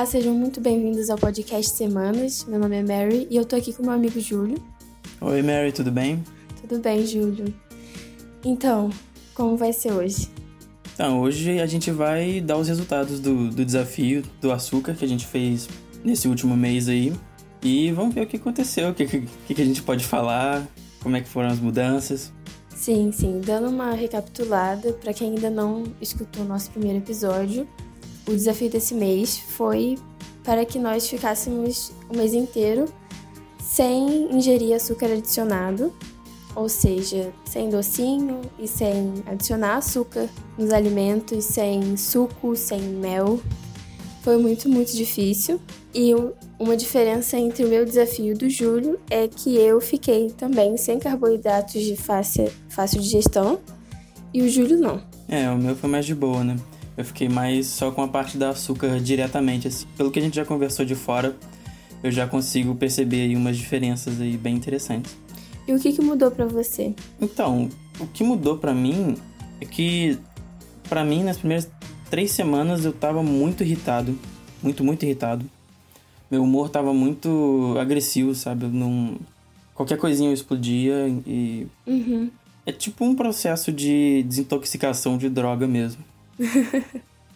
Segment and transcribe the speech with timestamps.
[0.00, 2.46] Olá, sejam muito bem-vindos ao podcast Semanas.
[2.46, 4.56] Meu nome é Mary e eu tô aqui com meu amigo Júlio.
[5.20, 6.24] Oi, Mary, tudo bem?
[6.58, 7.52] Tudo bem, Júlio.
[8.42, 8.88] Então,
[9.34, 10.30] como vai ser hoje?
[10.94, 15.08] Então, hoje a gente vai dar os resultados do, do desafio do açúcar que a
[15.08, 15.68] gente fez
[16.02, 17.12] nesse último mês aí.
[17.62, 20.66] E vamos ver o que aconteceu, o que, que, que a gente pode falar,
[21.02, 22.32] como é que foram as mudanças.
[22.74, 23.42] Sim, sim.
[23.44, 27.68] Dando uma recapitulada, para quem ainda não escutou o nosso primeiro episódio,
[28.26, 29.98] o desafio desse mês foi
[30.44, 32.86] para que nós ficássemos o mês inteiro
[33.60, 35.92] sem ingerir açúcar adicionado,
[36.56, 43.40] ou seja, sem docinho e sem adicionar açúcar nos alimentos, sem suco, sem mel.
[44.22, 45.60] Foi muito, muito difícil.
[45.94, 46.12] E
[46.58, 51.80] uma diferença entre o meu desafio do Júlio é que eu fiquei também sem carboidratos
[51.82, 53.60] de fácil, fácil digestão
[54.34, 55.00] e o Júlio não.
[55.28, 56.56] É, o meu foi mais de boa, né?
[56.96, 59.86] Eu fiquei mais só com a parte da açúcar diretamente, assim.
[59.96, 61.36] Pelo que a gente já conversou de fora,
[62.02, 65.16] eu já consigo perceber aí umas diferenças aí bem interessantes.
[65.66, 66.94] E o que, que mudou para você?
[67.20, 69.16] Então, o que mudou para mim
[69.60, 70.18] é que,
[70.88, 71.70] para mim, nas primeiras
[72.10, 74.18] três semanas eu tava muito irritado.
[74.62, 75.44] Muito, muito irritado.
[76.30, 78.64] Meu humor tava muito agressivo, sabe?
[78.64, 79.16] Eu não...
[79.74, 81.66] Qualquer coisinha eu explodia e.
[81.86, 82.30] Uhum.
[82.66, 86.04] É tipo um processo de desintoxicação de droga mesmo.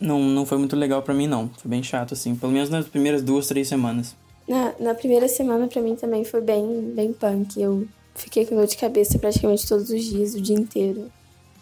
[0.00, 1.50] Não, não foi muito legal para mim, não.
[1.56, 2.34] Foi bem chato, assim.
[2.34, 4.14] Pelo menos nas primeiras duas, três semanas.
[4.48, 7.60] Na, na primeira semana, para mim, também foi bem, bem punk.
[7.60, 11.10] Eu fiquei com dor de cabeça praticamente todos os dias, o dia inteiro.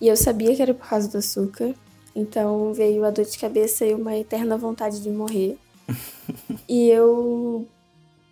[0.01, 1.75] E eu sabia que era por causa do açúcar.
[2.15, 5.57] Então veio a dor de cabeça e uma eterna vontade de morrer.
[6.69, 7.67] e eu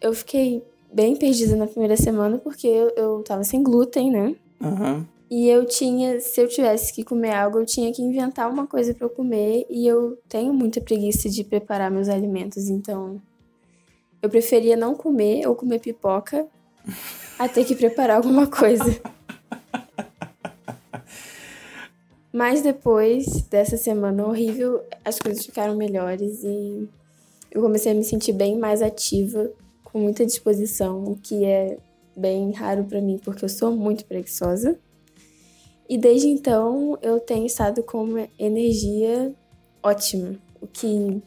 [0.01, 4.35] eu fiquei bem perdida na primeira semana porque eu, eu tava sem glúten, né?
[4.61, 5.05] Uhum.
[5.31, 8.93] E eu tinha, se eu tivesse que comer algo, eu tinha que inventar uma coisa
[8.93, 9.65] para eu comer.
[9.71, 13.23] E eu tenho muita preguiça de preparar meus alimentos, então
[14.21, 16.47] eu preferia não comer ou comer pipoca
[17.39, 19.01] a ter que preparar alguma coisa.
[22.33, 26.89] Mas depois dessa semana horrível, as coisas ficaram melhores e
[27.51, 29.51] eu comecei a me sentir bem mais ativa,
[29.85, 31.77] com muita disposição, o que é
[32.17, 34.79] bem raro para mim porque eu sou muito preguiçosa.
[35.91, 39.35] E desde então eu tenho estado com uma energia
[39.83, 41.21] ótima, o que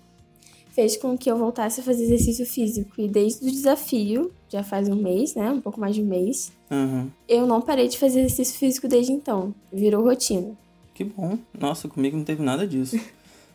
[0.71, 2.93] fez com que eu voltasse a fazer exercício físico.
[2.97, 5.51] E desde o desafio, já faz um mês, né?
[5.51, 7.11] Um pouco mais de um mês, uhum.
[7.27, 9.53] eu não parei de fazer exercício físico desde então.
[9.71, 10.53] Virou rotina.
[10.93, 11.37] Que bom.
[11.59, 12.97] Nossa, comigo não teve nada disso.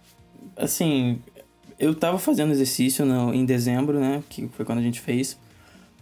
[0.59, 1.21] assim,
[1.79, 4.23] eu tava fazendo exercício no, em dezembro, né?
[4.29, 5.39] Que foi quando a gente fez.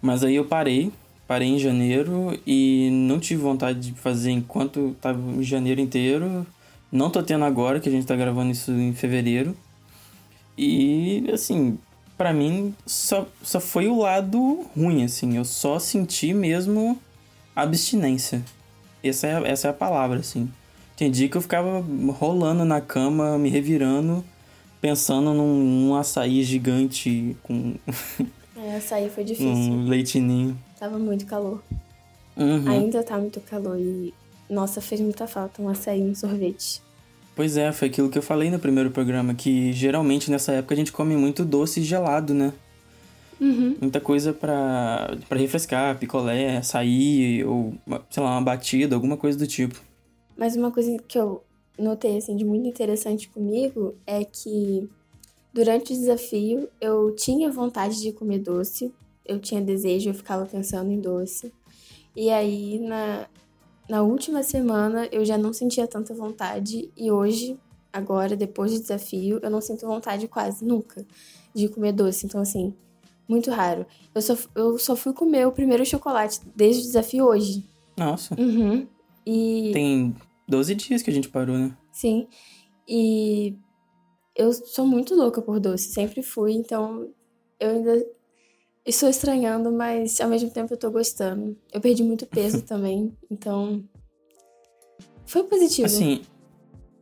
[0.02, 0.90] Mas aí eu parei
[1.26, 6.46] Parei em janeiro e não tive vontade de fazer enquanto tava em janeiro inteiro.
[6.90, 9.56] Não tô tendo agora, que a gente tá gravando isso em fevereiro.
[10.56, 11.78] E, assim,
[12.16, 15.36] para mim só, só foi o lado ruim, assim.
[15.36, 16.98] Eu só senti mesmo
[17.54, 18.42] abstinência.
[19.02, 20.48] Essa é, essa é a palavra, assim.
[20.96, 21.84] Tem dia que eu ficava
[22.18, 24.24] rolando na cama, me revirando,
[24.80, 27.74] pensando num, num açaí gigante com.
[28.56, 29.48] É, açaí foi difícil.
[29.48, 30.56] um leitinho.
[30.78, 31.62] Tava muito calor.
[32.36, 32.68] Uhum.
[32.68, 34.12] Ainda tá muito calor e,
[34.48, 36.82] nossa, fez muita falta um açaí e um sorvete.
[37.34, 40.76] Pois é, foi aquilo que eu falei no primeiro programa, que geralmente nessa época a
[40.76, 42.52] gente come muito doce e gelado, né?
[43.38, 43.76] Uhum.
[43.80, 47.74] Muita coisa pra, pra refrescar, picolé, açaí, ou,
[48.10, 49.82] sei lá, uma batida, alguma coisa do tipo.
[50.36, 51.42] Mas uma coisa que eu
[51.78, 54.88] notei, assim, de muito interessante comigo é que
[55.52, 58.92] durante o desafio eu tinha vontade de comer doce,
[59.28, 61.52] eu tinha desejo, eu ficava pensando em doce.
[62.14, 63.28] E aí, na,
[63.88, 66.90] na última semana, eu já não sentia tanta vontade.
[66.96, 67.58] E hoje,
[67.92, 71.06] agora, depois do desafio, eu não sinto vontade quase nunca
[71.54, 72.26] de comer doce.
[72.26, 72.74] Então, assim,
[73.28, 73.86] muito raro.
[74.14, 77.64] Eu só, eu só fui comer o primeiro chocolate desde o desafio hoje.
[77.96, 78.34] Nossa.
[78.40, 78.86] Uhum.
[79.26, 79.70] E.
[79.72, 80.14] Tem
[80.48, 81.76] 12 dias que a gente parou, né?
[81.92, 82.28] Sim.
[82.88, 83.56] E
[84.34, 87.08] eu sou muito louca por doce, sempre fui, então
[87.58, 88.06] eu ainda
[88.86, 91.56] Estou estranhando, mas ao mesmo tempo eu tô gostando.
[91.72, 93.82] Eu perdi muito peso também, então.
[95.26, 95.86] Foi positivo.
[95.86, 96.22] Assim,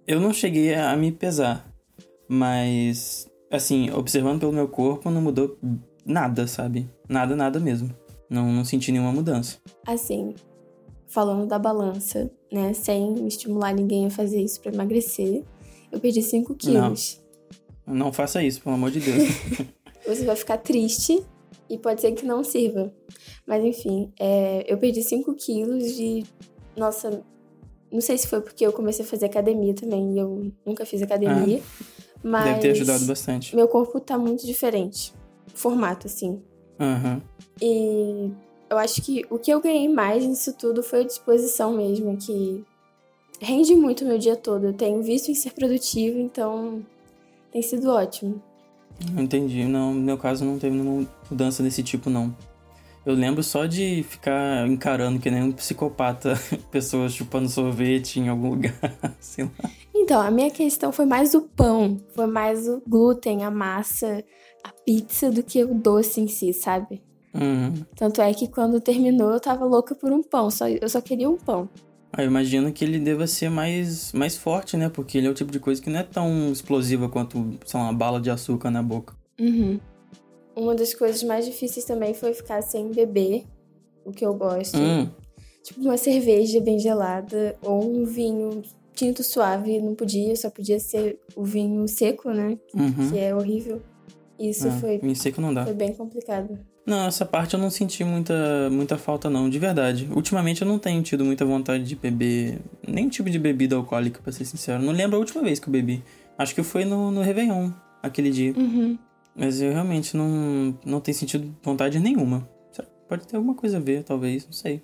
[0.06, 1.70] eu não cheguei a me pesar,
[2.26, 3.30] mas.
[3.50, 5.58] Assim, observando pelo meu corpo, não mudou
[6.06, 6.90] nada, sabe?
[7.06, 7.94] Nada, nada mesmo.
[8.30, 9.58] Não, não senti nenhuma mudança.
[9.86, 10.34] Assim,
[11.06, 12.72] falando da balança, né?
[12.72, 15.44] Sem estimular ninguém a fazer isso para emagrecer,
[15.92, 17.20] eu perdi 5 quilos.
[17.86, 17.94] Não.
[17.94, 19.22] não faça isso, pelo amor de Deus.
[20.08, 21.22] Você vai ficar triste
[21.68, 22.92] e pode ser que não sirva.
[23.46, 26.24] Mas enfim, é, eu perdi 5 quilos de.
[26.76, 27.22] Nossa,
[27.90, 31.02] não sei se foi porque eu comecei a fazer academia também e eu nunca fiz
[31.02, 31.60] academia.
[31.62, 31.84] Ah.
[32.22, 33.54] Mas Deve ter ajudado bastante.
[33.54, 35.12] meu corpo tá muito diferente.
[35.54, 36.42] Formato, assim.
[36.80, 37.22] Aham.
[37.60, 38.30] E
[38.70, 42.64] eu acho que o que eu ganhei mais nisso tudo foi a disposição mesmo, que
[43.40, 44.66] rende muito o meu dia todo.
[44.66, 46.84] Eu tenho visto em ser produtivo, então
[47.52, 48.42] tem sido ótimo.
[49.16, 49.64] Entendi.
[49.64, 52.34] Não, no meu caso não teve nenhuma mudança desse tipo, não.
[53.04, 56.34] Eu lembro só de ficar encarando que nem um psicopata
[56.72, 58.74] pessoas chupando sorvete em algum lugar,
[59.20, 59.70] sei lá.
[59.94, 64.24] Então, a minha questão foi mais o pão, foi mais o glúten, a massa,
[64.62, 67.02] a pizza do que o doce em si, sabe?
[67.34, 67.84] Uhum.
[67.94, 71.28] Tanto é que quando terminou eu tava louca por um pão, só, eu só queria
[71.28, 71.68] um pão.
[72.16, 74.88] Ah, eu imagino que ele deva ser mais, mais forte, né?
[74.88, 77.86] Porque ele é o tipo de coisa que não é tão explosiva quanto, sei lá,
[77.86, 79.14] uma bala de açúcar na boca.
[79.40, 79.80] Uhum.
[80.54, 83.44] Uma das coisas mais difíceis também foi ficar sem beber
[84.04, 84.78] o que eu gosto.
[84.78, 85.08] Hum,
[85.64, 88.62] Tipo uma cerveja bem gelada ou um vinho
[88.92, 89.80] tinto suave.
[89.80, 92.56] Não podia, só podia ser o vinho seco, né?
[92.74, 93.10] uhum.
[93.10, 93.82] Que é horrível.
[94.38, 95.64] Isso Ah, foi, vinho seco não dá.
[95.64, 96.58] foi bem complicado.
[96.86, 100.08] Não, essa parte eu não senti muita, muita falta, não, de verdade.
[100.14, 104.30] Ultimamente eu não tenho tido muita vontade de beber nenhum tipo de bebida alcoólica, pra
[104.30, 104.82] ser sincero.
[104.82, 106.02] Não lembro a última vez que eu bebi.
[106.36, 107.70] Acho que foi no, no Réveillon,
[108.02, 108.52] aquele dia.
[108.54, 108.98] Uhum.
[109.34, 112.48] Mas eu realmente não, não tenho sentido vontade nenhuma.
[112.70, 114.82] Será que Pode ter alguma coisa a ver, talvez, não sei.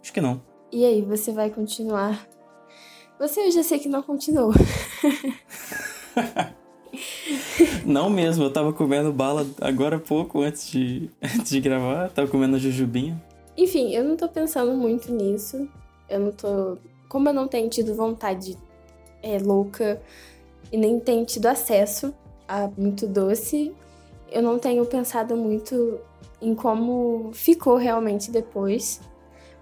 [0.00, 0.40] Acho que não.
[0.72, 2.26] E aí, você vai continuar?
[3.18, 4.52] Você eu já sei que não continuou.
[7.86, 12.10] Não mesmo, eu tava comendo bala agora há pouco, antes de, antes de gravar.
[12.10, 13.22] Tava comendo jujubinha.
[13.56, 15.68] Enfim, eu não tô pensando muito nisso.
[16.08, 16.76] Eu não tô.
[17.08, 18.58] Como eu não tenho tido vontade
[19.22, 20.02] é, louca
[20.72, 22.12] e nem tenho tido acesso
[22.48, 23.72] a muito doce,
[24.30, 25.98] eu não tenho pensado muito
[26.42, 29.00] em como ficou realmente depois.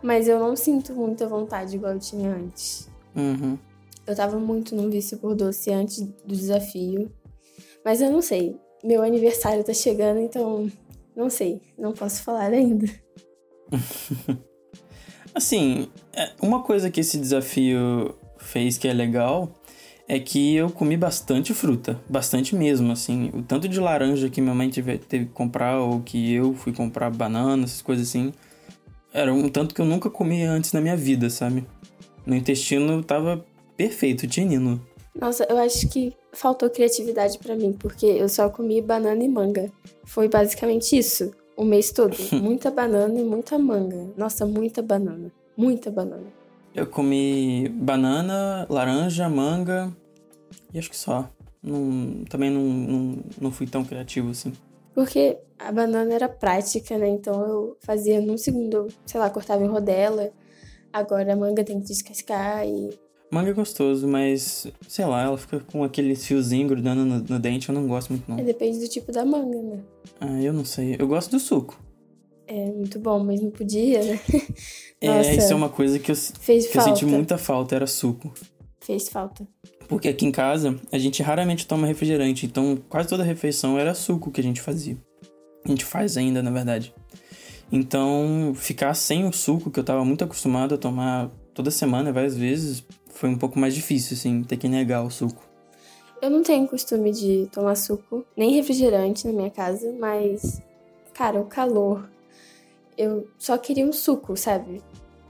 [0.02, 2.88] Mas eu não sinto muita vontade igual eu tinha antes.
[3.14, 3.58] Uhum.
[4.06, 7.10] Eu tava muito num vício por doce antes do desafio.
[7.84, 8.56] Mas eu não sei.
[8.82, 10.70] Meu aniversário tá chegando, então
[11.14, 11.60] não sei.
[11.78, 12.86] Não posso falar ainda.
[15.34, 19.52] Assim, é, uma coisa que esse desafio fez que é legal
[20.06, 22.00] é que eu comi bastante fruta.
[22.08, 23.30] Bastante mesmo, assim.
[23.34, 26.72] O tanto de laranja que minha mãe teve, teve que comprar, ou que eu fui
[26.72, 28.32] comprar banana, essas coisas assim.
[29.12, 31.66] Era um tanto que eu nunca comi antes na minha vida, sabe?
[32.26, 33.44] Meu intestino tava
[33.76, 34.80] perfeito, tinino.
[35.18, 39.70] Nossa, eu acho que faltou criatividade pra mim, porque eu só comi banana e manga.
[40.04, 42.16] Foi basicamente isso, o mês todo.
[42.32, 44.12] Muita banana e muita manga.
[44.16, 45.30] Nossa, muita banana.
[45.56, 46.26] Muita banana.
[46.74, 49.92] Eu comi banana, laranja, manga
[50.72, 51.30] e acho que só.
[51.62, 54.52] Não, também não, não, não fui tão criativo assim.
[54.94, 57.08] Porque a banana era prática, né?
[57.08, 60.30] Então eu fazia num segundo, sei lá, cortava em rodela.
[60.92, 62.90] Agora a manga tem que descascar e.
[63.34, 67.68] Manga é gostoso, mas sei lá, ela fica com aquele fiozinho grudando no, no dente,
[67.68, 68.44] eu não gosto muito é, não.
[68.44, 69.80] Depende do tipo da manga, né?
[70.20, 70.94] Ah, eu não sei.
[70.96, 71.76] Eu gosto do suco.
[72.46, 74.20] É muito bom, mas não podia, né?
[75.00, 76.96] É, isso é uma coisa que eu, Fez que eu falta.
[76.96, 78.32] senti muita falta, era suco.
[78.80, 79.46] Fez falta.
[79.86, 84.30] Porque aqui em casa a gente raramente toma refrigerante, então quase toda refeição era suco
[84.30, 84.96] que a gente fazia.
[85.62, 86.94] A gente faz ainda, na verdade.
[87.70, 92.36] Então, ficar sem o suco, que eu tava muito acostumado a tomar toda semana, várias
[92.36, 92.82] vezes,
[93.14, 95.42] foi um pouco mais difícil, assim, ter que negar o suco.
[96.20, 100.60] Eu não tenho costume de tomar suco, nem refrigerante na minha casa, mas,
[101.12, 102.08] cara, o calor.
[102.96, 104.82] Eu só queria um suco, sabe?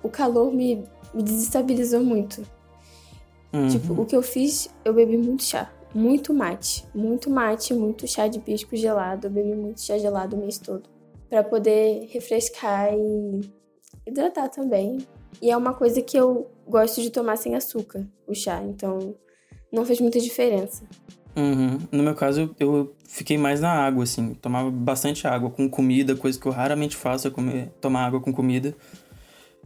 [0.03, 2.43] O calor me, me desestabilizou muito.
[3.53, 3.69] Uhum.
[3.69, 5.73] Tipo, o que eu fiz, eu bebi muito chá.
[5.95, 6.85] Muito mate.
[6.95, 9.27] Muito mate, muito chá de pisco gelado.
[9.27, 10.89] Eu bebi muito chá gelado o mês todo.
[11.29, 13.41] Pra poder refrescar e
[14.07, 14.99] hidratar também.
[15.41, 18.63] E é uma coisa que eu gosto de tomar sem açúcar, o chá.
[18.63, 19.15] Então,
[19.73, 20.85] não fez muita diferença.
[21.37, 21.79] Uhum.
[21.91, 24.35] No meu caso, eu, fiquei mais na água, assim.
[24.35, 28.33] Tomava bastante água com comida, coisa que eu raramente faço, é comer, tomar água com
[28.33, 28.75] comida.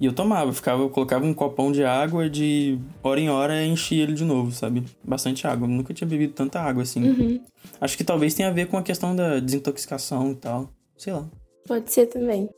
[0.00, 3.68] E eu tomava, ficava, eu colocava um copão de água de hora em hora e
[3.68, 4.84] enchia ele de novo, sabe?
[5.02, 5.66] Bastante água.
[5.66, 7.02] Eu nunca tinha bebido tanta água assim.
[7.02, 7.40] Uhum.
[7.80, 10.70] Acho que talvez tenha a ver com a questão da desintoxicação e tal.
[10.96, 11.28] Sei lá.
[11.66, 12.48] Pode ser também.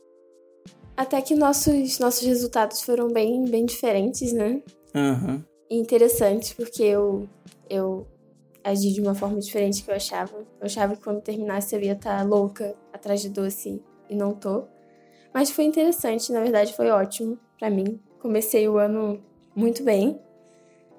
[0.95, 4.61] Até que nossos, nossos resultados foram bem, bem diferentes, né?
[4.93, 5.43] Aham.
[5.69, 7.27] E interessantes, porque eu,
[7.69, 8.05] eu
[8.63, 10.35] agi de uma forma diferente que eu achava.
[10.35, 14.65] Eu achava que quando terminasse eu ia estar louca atrás de doce e não tô.
[15.33, 17.99] Mas foi interessante, na verdade foi ótimo pra mim.
[18.19, 19.21] Comecei o ano
[19.55, 20.19] muito bem,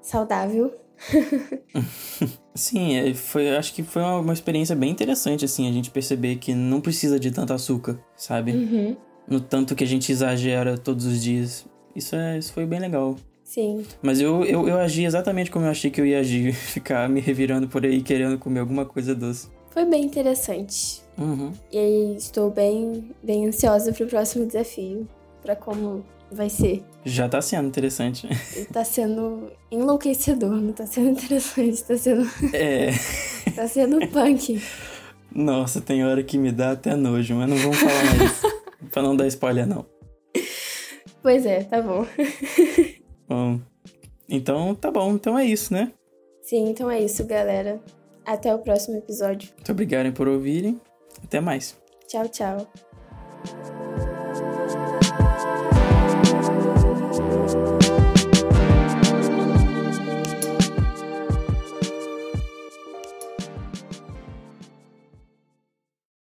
[0.01, 0.75] saudável.
[2.55, 6.37] Sim, é, foi, acho que foi uma, uma experiência bem interessante, assim, a gente perceber
[6.37, 8.53] que não precisa de tanto açúcar, sabe?
[8.53, 8.97] Uhum.
[9.33, 11.65] No tanto que a gente exagera todos os dias.
[11.97, 13.17] Isso, é, isso foi bem legal.
[13.43, 13.83] Sim.
[14.03, 16.53] Mas eu, eu, eu agi exatamente como eu achei que eu ia agir.
[16.53, 19.49] Ficar me revirando por aí querendo comer alguma coisa doce.
[19.71, 21.01] Foi bem interessante.
[21.17, 21.51] Uhum.
[21.73, 25.09] E aí estou bem, bem ansiosa pro próximo desafio.
[25.41, 26.85] Pra como vai ser.
[27.03, 28.29] Já tá sendo interessante.
[28.55, 32.91] E tá sendo enlouquecedor, não tá sendo interessante, tá sendo, É.
[33.57, 34.63] tá sendo punk.
[35.35, 38.62] Nossa, tem hora que me dá até nojo, mas não vamos falar mais.
[38.91, 39.87] Pra não dar spoiler, não.
[41.23, 42.07] Pois é, tá bom.
[43.29, 43.61] Bom,
[44.29, 45.15] então tá bom.
[45.15, 45.91] Então é isso, né?
[46.43, 47.81] Sim, então é isso, galera.
[48.27, 49.49] Até o próximo episódio.
[49.57, 50.79] Muito obrigado por ouvirem.
[51.25, 51.75] Até mais.
[52.09, 52.67] Tchau, tchau.
[57.13, 57.82] Thank you.